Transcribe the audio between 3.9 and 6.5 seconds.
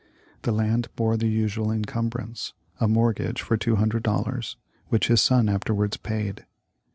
dollars, which his son afterwards paid.